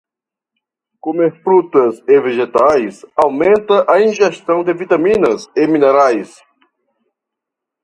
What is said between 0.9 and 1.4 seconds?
Comer